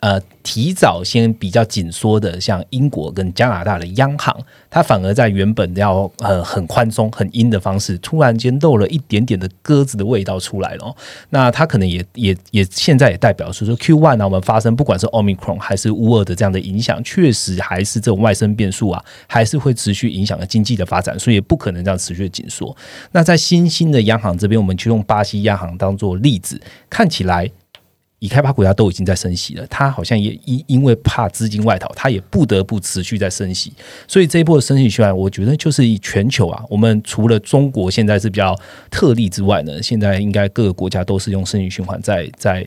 [0.05, 4.39] 呃，提早先比较紧缩的，像英国跟加拿大的央行，
[4.69, 10.95] 它反而在原本要呃很宽松、很阴的方式，突然间漏了一点点的鸽子的味道出来了。
[11.31, 22.77] 那它可能也也也现在也代表是说，Q one 呢，我们发生不管是 Omicron 还是乌尔的这样的影响，确实还是这种外生变数啊，还是会持续影响了经济的发展，所以也不可能这样持续的紧缩。
[23.11, 27.49] 那在新兴的央行这边，我们就用巴西央行当做例子，看起来。
[28.25, 33.71] 已开发国家都已经在升息了，它好像也因因为怕资金外逃，它也不得不持续在升息。
[34.07, 38.59] 所以这一波的升息循环，我觉得就是以全球啊，我们除了中国现在是比较
[38.89, 42.65] 特例之外呢，现在应该各个国家都是用升息循环在在，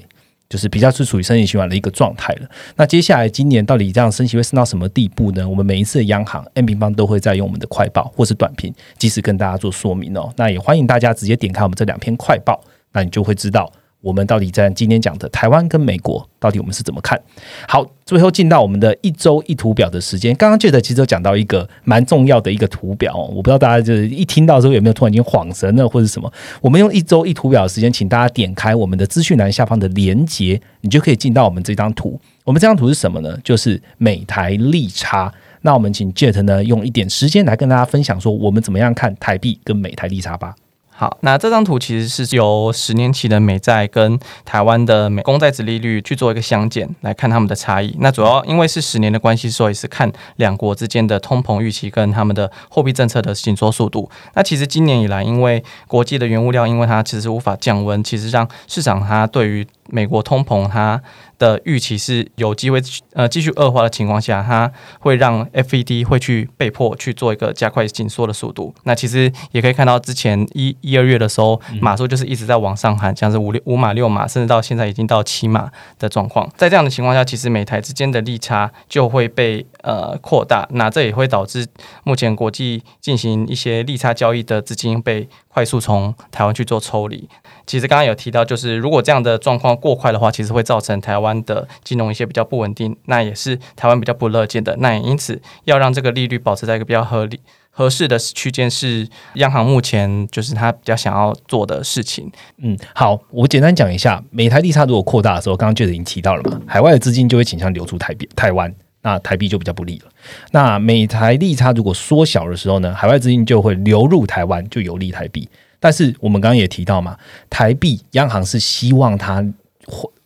[0.48, 2.48] 就是比较是处于升息循环的一个状态了。
[2.76, 5.48] 那接下来今年到底这样升息会升到什么地步呢？
[5.48, 10.32] 我们每一次的央行 N 平方都会在用我们的快报或是短评，及时跟大家做说明哦。
[10.36, 13.70] 那也欢迎大家直接点开我们这两篇快报，那你就会知道。
[14.00, 17.20] 我们到底在今天讲的台湾跟美国，到底我们是怎么看
[17.66, 17.84] 好？
[18.06, 20.34] 最后进到我们的一周一图表的时间。
[20.36, 26.32] 刚刚记得其实有讲到一个蛮重要的一个图表，我不知道大家就是一听到之后有没有突然间恍神了或者什么？
[26.60, 32.18] 我们用一周一图表的时间，请大家点开我们的资讯栏下方的连接，你就可以进到我们这张图。
[32.44, 33.36] 我们这张图是什么呢？
[33.42, 35.32] 就是美台利差。
[35.62, 40.54] 那我们请 Jet 呢用一点时间来跟大家分享说，我们怎么样看台币跟美台利差吧。
[41.00, 47.96] 好，那这张图其实是由十年期的美债跟台湾的美公债值利率去做一个相减，来看他们的差异。
[48.00, 54.10] 那主要因为是十年的关系，所以是看两国之间的通膨预期跟他们的货币政策的紧缩速度。
[54.34, 61.00] 那其实今年以来，因为国际的原物料，因为它其实无法降温，其实让市场它对于美国通膨它。
[61.38, 62.80] 的预期是有机会
[63.12, 64.70] 呃继续恶化的情况下，它
[65.00, 68.74] 会让 FED 会去被迫去做一个加快紧缩的速度。
[68.84, 76.48] 那其实也可以看到，之前一一二月的时候，码数就是一直在往上喊，像是五六五码六码，甚至到现在已经到七码的状况。
[76.56, 81.66] 在这样的情况下，其实美台之间的利差就会被呃扩大，那这也会导致
[82.04, 87.28] 目前国际进行一些利差交易的资金被快速从台湾去做抽离。
[87.66, 94.76] 其实刚刚有提到，就是如果这样的状况过快的话，其实会造成台湾的金融一些比较不稳定，那也是台湾比较不乐见的。
[94.76, 102.30] 那也因此要让这个利率保持在一个比较合理、合适的区间，是央行目前就是他比较想要做的事情。
[102.58, 108.72] 嗯，好，我简单讲一下，美台利差如果扩大的时候，刚刚就已经提到了嘛，海外的资金就会倾向流出台币、台湾，
[109.02, 110.10] 那台币就比较不利了。
[110.50, 115.48] 那美台利差如果缩小的时候呢，海外资金就会流入台湾，就有利台币。
[115.80, 117.16] 但是我们刚刚也提到嘛，
[117.48, 119.44] 台币央行是希望它。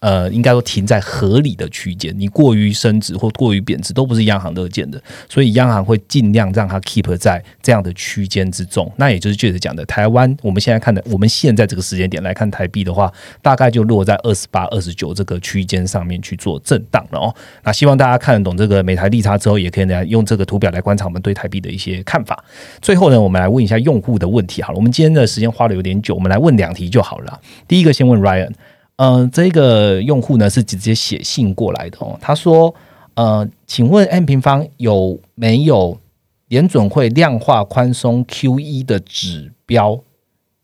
[0.01, 8.91] 呃，应该说停在合理的区间，你过于升值或过于贬值都不是央行乐见的，所以央行会尽量让它 keep 在这样的区间之中。
[8.97, 17.33] 那也就是确实讲的，台湾我们现在看的，我们现在这个时间点来看台币的话，大概就落在二十八、二十九这个区间上面去做震荡了哦。
[17.63, 22.43] 那希望大家看得懂这个美台利差之后，也可以来用这个图表来观察我们对台币的一些看法。
[22.81, 27.41] 最后呢，我们来问一下用户的问题好了，我们今天的时间花的有点久，我们来问两题就好了。
[27.69, 28.51] 第一个先问 Ryan。
[29.05, 32.17] 嗯，这个用户呢是直接写信过来的哦。
[32.21, 32.73] 他说
[33.15, 35.99] ：“呃，请问 M 平方有没有
[36.47, 39.99] 联准会量化宽松 Q E 的指标？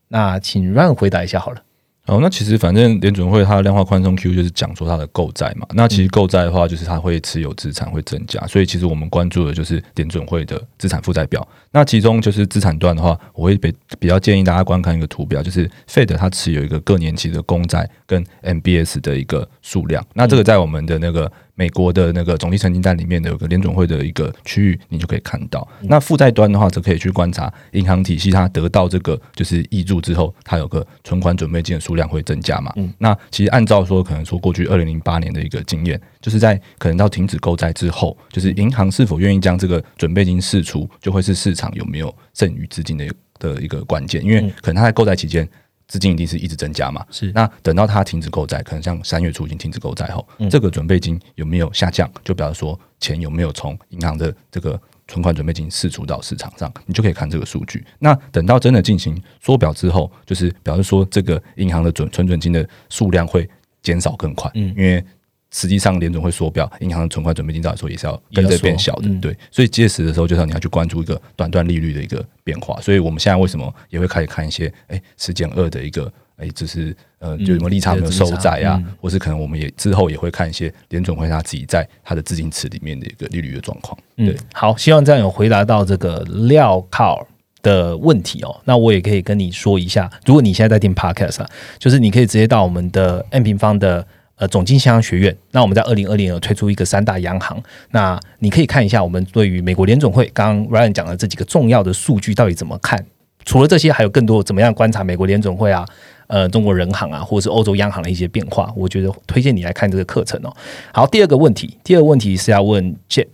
[0.07, 1.61] 那请 Run 回答一下好了。”
[2.09, 5.67] 哦，那其实反正联准会它的量化宽松 Q 就是讲说它的购债嘛。
[5.73, 11.47] 那其实购债的话，就是它会持有资产会增加，所以其实我们关注的就是联准会的资产负债表。
[11.71, 20.03] 那其中就是资产端的话，我会比比较建议大家观看一个图表，就是 Fed 它持有一个各年期的公债跟 MBS 的一个数量。
[20.15, 21.31] 那这个在我们的那个。
[21.59, 25.67] 美国的那个总计成绩单里面的有个联准会的一个区域，你就可以看到。
[25.81, 32.71] 那负债端的话，则可以去观察银行体系它得到这个就是挹注之后，它有个存款准备金的数量会增加嘛？
[32.77, 43.05] 嗯，那其实按照说，可能说过去二零零八年的一个经验，就是在可能到停止购债之后，就是银行是否愿意将这个准备金释出，就会是市场有没有剩余资金的
[43.37, 45.45] 的一个关键，因为可能它在购债期间。
[45.89, 47.05] 资金一定是一直增加嘛？
[47.11, 47.29] 是。
[47.33, 52.09] 那等到它停止购债，可能像三月初已经停止购债后，这个准备金有没有下降？
[52.23, 57.83] 就表示说钱有没有从银行的这个存款准备金释出到市场上，你就可以看这个数据。
[57.97, 63.49] 那等到真的进行缩表之后，就是表示说这个银行的准存准金的数量会
[63.81, 65.03] 减少更快，嗯，因为。
[65.51, 69.35] 实际上，联总会缩表，银行的存款准备金照来说也是要跟着变小的，对。
[69.49, 72.79] 所以届时的时候，就是你要去关注一个短端利率的一个变化。
[72.81, 83.97] 所以我们现在为什么也会开始看一些，哎，十减二的一个，哎，就是呃，就什么利差没有收窄啊，或是可能我们也之后也会看一些联总会他自己在他的资金池里面的一个利率的状况。
[84.15, 87.25] 对，好，希望这样有回答到这个料靠
[87.63, 88.55] 的问题哦。
[88.65, 94.05] 那我也可以跟你说一下，如果你现在在听 Podcast 啊，就是你可以直接到我们的 N 平方的。
[94.39, 97.61] 呃，总经商学院，那我们在二零二零年推出一个三大央行，
[97.91, 103.05] 那你可以看一下我们对于美国联总会刚刚 Ryan 讲的这几个重要的数据到底怎么看。
[103.43, 105.85] 除了这些，还有更多怎么样观察美国联总会啊，
[106.27, 108.71] 呃，中国人行啊，或者是欧洲央行的一些变化。
[108.77, 110.55] 我觉得推荐你来看这个课程哦。
[110.93, 113.27] 好，第二个问题，第二个问题是要问 Jet，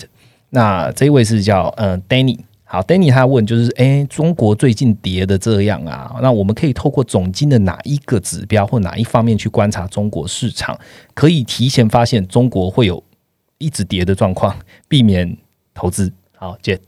[0.50, 2.40] 那这一位是叫呃 Danny。
[2.68, 10.78] 好，Danny 他问就是，哎，中国最近跌的这样啊，那我们可以透过总金的哪一个指标或哪一方面去观察中国市场，
[11.14, 13.02] 可以提前发现中国会有
[13.60, 14.58] 一直跌的状况，
[14.88, 15.38] 避免
[15.74, 16.12] 投资。
[16.36, 16.80] 好，见。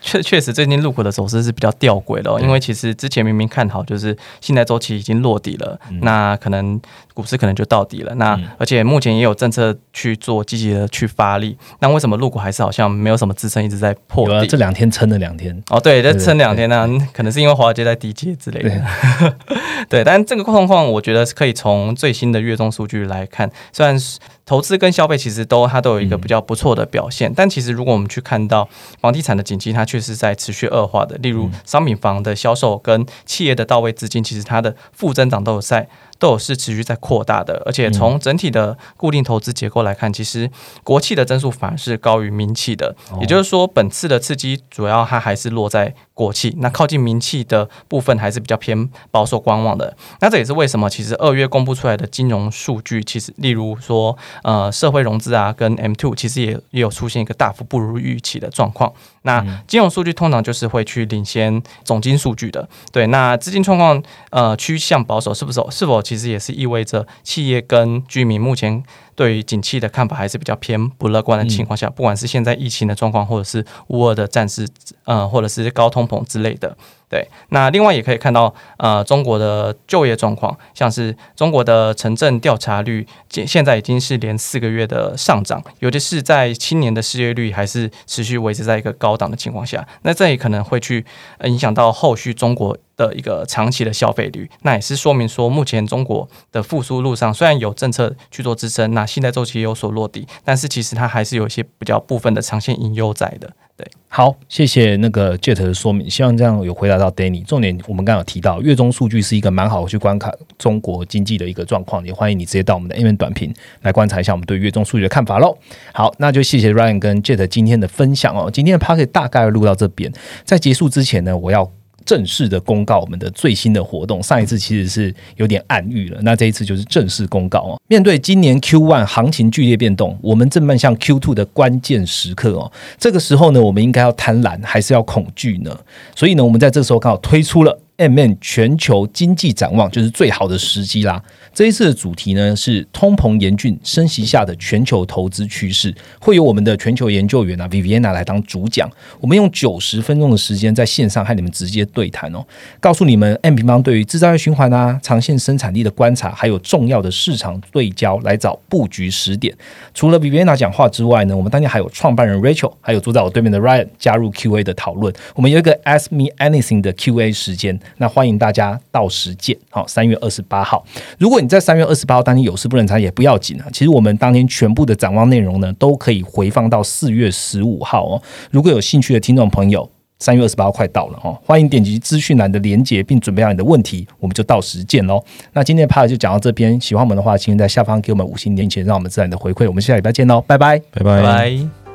[0.00, 6.80] 确确实，最近入股的走势是比较吊诡的，因为其实之前明明看好，就是信贷周期已经落底了，那可能
[7.14, 8.14] 股市可能就到底了。
[8.16, 14.46] 那而且目前也有政策去做积极的去发力，那为什么入股还是好像没有什么支撑，一直在破底？
[14.46, 15.62] 这两天撑了两天。
[15.70, 19.36] 哦，对，在撑两天呢，可能是因为华尔街在低阶之类的。
[19.88, 24.18] 对，但这个状况我觉得是可以从最新的月中数据来看，虽然是。
[24.48, 28.68] 投资跟消费其实都它都有一个比较不错的表现，但其实如果我们去看到
[29.00, 31.16] 房地产的景气，它确实在持续恶化的。
[31.18, 35.88] 例如商品房的销售跟企业的到位资金，其实它的负增长都有在。
[36.18, 40.50] 都有是持续在扩大的，而且从整体的固定投资结构来看，其实
[40.82, 42.96] 国企的增速反而是高于民企的。
[43.20, 49.94] 也就是说，本次的刺激主要它还是落在国企，那靠近民企的部分还是比较偏保守观望的。
[50.20, 58.90] 那这也是为什么，其实二月公布出来的金融数据，其实例如说呃社会融资啊跟 M two，其实也也有出现一个大幅不如预期的状况。
[59.22, 62.66] 那金融数据通常就是会去领先总金数据的。
[62.90, 65.60] 对，那资金状况呃趋向保守，是不是？
[65.70, 66.00] 是否？
[66.00, 68.82] 其实也是意味着企业跟居民目前
[69.16, 74.68] 对于景气的看法还是比较偏不乐观的情况下，不管是现在疫情的状况，或者是乌尔的战事，
[75.04, 76.76] 呃，或者是高通膨之类的。
[77.08, 91.06] 对，那另外也可以看到，呃，中国的就业状况，像是中国的城镇调查率，现现在已经是连四个月的上涨，尤其是在青年的失业率还是持续维持在一个高档的情况下，那这也可能会去
[91.44, 103.52] 影响到后续中国的一个长期的消费率，那也是说明说，目前中国的复苏路上虽然有政策去做支撑，那信贷周期有所落地，但是其实它还是有一些比较部分的长线隐忧在的。
[103.76, 107.44] 对，好，谢谢那个 Jet 的说明，希望这样有回答到 Danny。
[107.44, 115.58] 重点我们刚刚有提到，月中数据是一个蛮好去观看中国经济的一个状况，也欢迎你直接到我们的 A 面短评来观察一下我们对月中数据的看法喽。
[115.92, 118.50] 好，那就谢谢 Ryan 跟 Jet 今天的分享哦。
[118.50, 120.10] 今天的 p a r k e t 大概录到这边，
[120.44, 121.70] 在结束之前呢，我要。
[122.04, 127.80] 正式的公告我们的最新的活动，上一次其实是有点暗喻了，那这一次就是正式公告哦。
[127.88, 132.70] 面对今年 Q one 行情剧烈变动，我们正迈向 Q two 的关键时刻哦。
[132.98, 135.76] 这个时候呢，我们应该要贪婪还是要恐惧呢？
[136.14, 137.78] 所以呢，我们在这时候刚好推出了。
[137.96, 141.22] M N 全球经济展望就是最好的时机啦。
[141.54, 148.90] 这一次的主题呢是通膨严峻升息下的全球投资趋势，会有我们的全球研究员啊 Viviana 来当主讲。
[149.20, 152.44] 我们用九十分钟的时间在线上和你们直接对谈哦，
[152.80, 159.56] 告诉你们 M 平方对于制造业循环啊、长线生产力的观察，还有重要的市场对焦来找布局时点。
[159.94, 165.14] 除了 Viviana 讲话之外呢，我们当天还有创办人 Rachel，还有坐在我对面的 Ryan 加入 Q A 的讨论。
[165.34, 167.80] 我们有一个 Ask Me Anything 的 Q A 时间。
[167.98, 170.84] 那欢迎大家到时见，好，三月二十八号。
[171.18, 173.66] 如果你在三月二十八号当天有事不能参也不要紧啊。
[173.72, 178.22] 其实我们当天全部的展望内容呢，都可以回放到四月十五号哦。
[178.50, 185.22] 如果有兴趣的听众朋友，三月二十八号快到了哦，欢迎点击资讯栏的连接，并准备好你的问题，我们就到时见喽。
[185.52, 189.66] 那今天的 p a 就讲到这边，喜欢我们的话，请在下方给我们五星点钱，让我们自然的回馈。
[189.66, 191.85] 我们下礼拜见喽，拜，拜拜拜。